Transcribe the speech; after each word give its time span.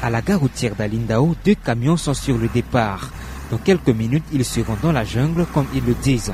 À 0.00 0.10
la 0.10 0.22
gare 0.22 0.38
routière 0.38 0.76
d'Alindao, 0.76 1.34
deux 1.44 1.56
camions 1.56 1.96
sont 1.96 2.14
sur 2.14 2.38
le 2.38 2.46
départ. 2.46 3.10
Dans 3.50 3.58
quelques 3.58 3.88
minutes, 3.88 4.24
ils 4.32 4.44
seront 4.44 4.76
dans 4.80 4.92
la 4.92 5.02
jungle 5.02 5.44
comme 5.52 5.66
ils 5.74 5.84
le 5.84 5.94
disent. 5.94 6.32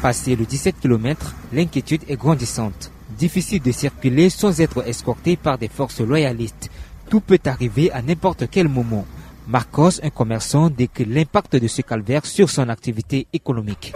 Passé 0.00 0.34
le 0.34 0.46
17 0.46 0.76
km, 0.80 1.34
l'inquiétude 1.52 2.02
est 2.08 2.16
grandissante. 2.16 2.90
Difficile 3.18 3.60
de 3.60 3.70
circuler 3.70 4.30
sans 4.30 4.62
être 4.62 4.88
escorté 4.88 5.36
par 5.36 5.58
des 5.58 5.68
forces 5.68 6.00
loyalistes. 6.00 6.70
Tout 7.10 7.20
peut 7.20 7.40
arriver 7.44 7.92
à 7.92 8.00
n'importe 8.00 8.44
quel 8.50 8.68
moment. 8.68 9.04
Marcos, 9.46 10.00
un 10.02 10.10
commerçant, 10.10 10.70
décrit 10.70 11.04
l'impact 11.04 11.56
de 11.56 11.68
ce 11.68 11.82
calvaire 11.82 12.24
sur 12.24 12.48
son 12.48 12.70
activité 12.70 13.26
économique. 13.34 13.92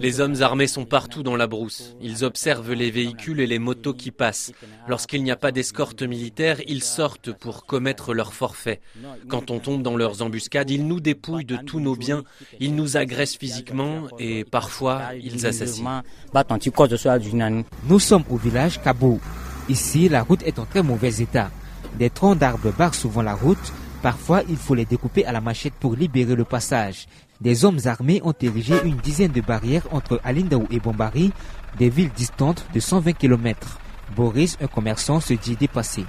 Les 0.00 0.20
hommes 0.20 0.42
armés 0.42 0.66
sont 0.66 0.84
partout 0.84 1.22
dans 1.22 1.36
la 1.36 1.46
brousse. 1.46 1.96
Ils 2.00 2.24
observent 2.24 2.72
les 2.72 2.90
véhicules 2.90 3.40
et 3.40 3.46
les 3.46 3.58
motos 3.58 3.94
qui 3.94 4.10
passent. 4.10 4.52
Lorsqu'il 4.88 5.22
n'y 5.22 5.30
a 5.30 5.36
pas 5.36 5.52
d'escorte 5.52 6.02
militaire, 6.02 6.60
ils 6.66 6.82
sortent 6.82 7.32
pour 7.32 7.66
commettre 7.66 8.14
leur 8.14 8.34
forfait. 8.34 8.80
Quand 9.28 9.50
on 9.50 9.58
tombe 9.58 9.82
dans 9.82 9.96
leurs 9.96 10.22
embuscades, 10.22 10.70
ils 10.70 10.86
nous 10.86 11.00
dépouillent 11.00 11.44
de 11.44 11.56
tous 11.56 11.80
nos 11.80 11.96
biens, 11.96 12.22
ils 12.60 12.74
nous 12.74 12.96
agressent 12.96 13.36
physiquement 13.36 14.08
et 14.18 14.44
parfois 14.44 15.02
ils 15.20 15.46
assassinent. 15.46 16.02
Nous 17.88 17.98
sommes 17.98 18.24
au 18.30 18.36
village 18.36 18.80
Kabo. 18.82 19.20
Ici, 19.68 20.08
la 20.08 20.22
route 20.22 20.42
est 20.42 20.58
en 20.58 20.66
très 20.66 20.82
mauvais 20.82 21.20
état. 21.20 21.50
Des 21.98 22.10
troncs 22.10 22.38
d'arbres 22.38 22.72
barrent 22.72 22.94
souvent 22.94 23.22
la 23.22 23.34
route. 23.34 23.72
Parfois, 24.02 24.42
il 24.48 24.56
faut 24.56 24.74
les 24.74 24.84
découper 24.84 25.24
à 25.24 25.32
la 25.32 25.40
machette 25.40 25.74
pour 25.74 25.94
libérer 25.94 26.34
le 26.34 26.44
passage. 26.44 27.06
Des 27.42 27.64
hommes 27.64 27.80
armés 27.86 28.20
ont 28.22 28.34
érigé 28.40 28.74
une 28.84 28.94
dizaine 28.98 29.32
de 29.32 29.40
barrières 29.40 29.88
entre 29.90 30.20
Alindaou 30.22 30.68
et 30.70 30.78
Bombari, 30.78 31.32
des 31.76 31.90
villes 31.90 32.12
distantes 32.14 32.64
de 32.72 32.78
120 32.78 33.14
km. 33.14 33.80
Boris, 34.14 34.56
un 34.60 34.68
commerçant, 34.68 35.18
se 35.18 35.34
dit 35.34 35.56
dépassé. 35.56 36.04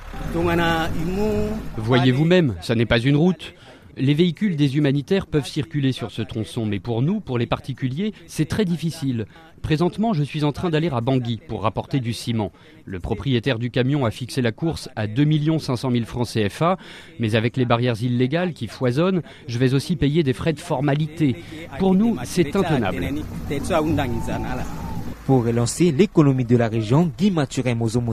Voyez 1.78 2.12
vous-même, 2.12 2.54
ça 2.62 2.76
n'est 2.76 2.86
pas 2.86 3.00
une 3.00 3.16
route. 3.16 3.56
Les 3.96 4.16
véhicules 4.16 4.56
des 4.56 4.78
humanitaires 4.78 5.28
peuvent 5.28 5.46
circuler 5.46 5.92
sur 5.92 6.10
ce 6.10 6.24
tronçon, 6.24 6.66
mais 6.66 6.80
pour 6.80 7.04
nous, 7.04 7.20
pour 7.20 7.38
les 7.38 7.46
particuliers, 7.46 8.14
c'est 8.26 8.48
très 8.48 8.66
difficile. 8.66 9.26
Présentement, 9.62 10.14
je 10.14 10.24
suis 10.24 10.44
en 10.44 10.52
train 10.52 10.72
d'aller 10.72 10.90
à 10.90 11.00
Bangui 11.00 11.40
pour 11.48 11.62
rapporter 11.62 12.00
du 12.00 12.12
ciment. 12.12 12.52
Le 12.86 13.00
propriétaire 13.00 13.60
du 13.60 13.70
camion 13.70 14.04
a 14.06 14.12
fixé 14.12 14.42
la 14.42 14.52
course 14.52 14.90
à 14.96 15.06
2 15.08 15.60
500 15.60 15.92
000 15.92 16.06
francs 16.06 16.28
CFA, 16.28 16.78
mais 17.20 17.36
avec 17.36 17.56
les 17.56 17.66
barrières 17.66 18.02
illégales 18.02 18.54
qui 18.54 18.68
foisonnent, 18.68 19.22
je 19.48 19.60
vais 19.60 19.74
aussi 19.74 19.96
payer 19.96 20.24
des 20.24 20.34
frais 20.34 20.54
de 20.54 20.60
formalité. 20.60 21.36
Pour 21.78 21.94
nous, 21.94 22.18
c'est 22.24 22.56
intenable. 22.56 23.08
Pour 25.26 25.46
relancer 25.46 25.94
l'économie 25.94 26.44
de 26.44 26.58
la 26.58 26.68
région, 26.68 27.10
Guy 27.18 27.32
Mathurin 27.32 27.76
Mozomo 27.76 28.12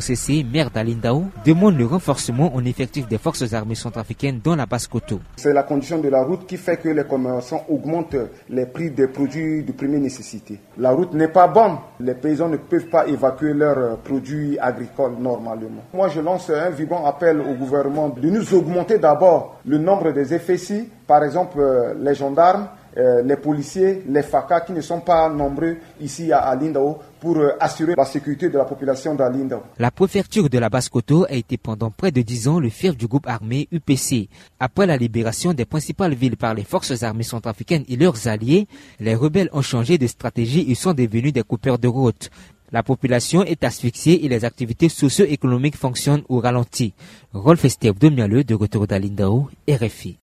maire 0.53 0.71
d'Alindao, 0.71 1.25
demande 1.45 1.77
le 1.77 1.85
renforcement 1.85 2.55
en 2.55 2.65
effectif 2.65 3.09
des 3.09 3.19
forces 3.19 3.53
armées 3.53 3.75
centrafricaines 3.75 4.39
dans 4.45 4.55
la 4.55 4.65
Basse-Coto. 4.65 5.19
C'est 5.35 5.53
la 5.53 5.65
condition 5.65 5.99
de 5.99 6.09
la 6.09 6.23
route 6.23 6.47
qui 6.47 6.57
fait 6.57 6.77
que 6.77 6.89
les 6.89 7.03
commerçants 7.03 7.65
augmentent 7.69 8.15
les 8.49 8.65
prix 8.67 8.93
des 8.93 9.09
produits 9.09 9.65
de 9.65 9.73
première 9.73 9.99
nécessité. 9.99 10.61
La 10.79 10.93
route 10.93 11.13
n'est 11.13 11.27
pas 11.27 11.49
bonne. 11.49 11.79
Les 11.99 12.15
paysans 12.15 12.49
ne 12.49 12.59
peuvent 12.59 12.87
pas 12.87 13.09
évacuer 13.09 13.55
leurs 13.55 13.99
produits 13.99 14.57
agricoles 14.61 15.17
normalement. 15.19 15.83
Moi, 15.93 16.11
je 16.11 16.21
lance 16.21 16.49
un 16.51 16.71
vivant 16.71 17.05
appel 17.07 17.41
au 17.41 17.55
gouvernement 17.55 18.11
de 18.11 18.31
nous 18.31 18.55
augmenter 18.55 18.99
d'abord 18.99 19.57
le 19.67 19.79
nombre 19.79 20.13
des 20.13 20.39
FSI, 20.39 20.89
par 21.09 21.25
exemple 21.25 21.61
les 22.01 22.15
gendarmes, 22.15 22.69
euh, 22.97 23.23
les 23.23 23.37
policiers, 23.37 24.03
les 24.09 24.23
FACA 24.23 24.63
qui 24.63 24.73
ne 24.73 24.81
sont 24.81 25.01
pas 25.01 25.29
nombreux 25.29 25.77
ici 26.01 26.33
à 26.33 26.41
Alindao 26.41 26.99
pour 27.21 27.37
euh, 27.37 27.53
assurer 27.61 27.95
la 27.97 28.05
sécurité 28.05 28.49
de 28.49 28.59
la 28.59 28.65
population 28.65 29.15
d'Alindao. 29.15 29.63
La 29.79 29.91
préfecture 29.91 30.49
de 30.49 30.59
la 30.59 30.69
Basse-Coto 30.69 31.25
a 31.29 31.35
été 31.35 31.57
pendant 31.57 31.91
près 31.91 32.11
de 32.11 32.23
dix 32.23 32.49
ans 32.49 32.59
le 32.59 32.69
fief 32.69 32.97
du 32.97 33.07
groupe 33.07 33.29
armé 33.29 33.69
UPC. 33.71 34.29
Après 34.59 34.87
la 34.87 34.97
libération 34.97 35.53
des 35.53 35.65
principales 35.65 36.15
villes 36.15 36.37
par 36.37 36.55
les 36.55 36.65
forces 36.65 37.03
armées 37.03 37.23
centrafricaines 37.23 37.85
et 37.89 37.97
leurs 37.97 38.27
alliés, 38.27 38.67
les 38.99 39.15
rebelles 39.15 39.51
ont 39.53 39.63
changé 39.63 39.99
de 39.99 40.07
stratégie 40.07 40.71
et 40.71 40.75
sont 40.75 40.95
devenus 40.95 41.33
des 41.33 41.43
coupeurs 41.43 41.79
de 41.79 41.89
route. 41.89 42.31
La 42.73 42.83
population 42.85 43.45
est 43.45 43.65
asphyxiée 43.65 44.25
et 44.25 44.29
les 44.29 44.45
activités 44.45 44.89
socio-économiques 44.89 45.77
fonctionnent 45.77 46.23
au 46.29 46.39
ralenti. 46.39 46.95
Rolf 47.33 47.65
Esteve 47.65 47.99
de 47.99 48.43
de 48.43 48.55
retour 48.55 48.87
d'Alindao, 48.87 49.49
RFI. 49.69 50.21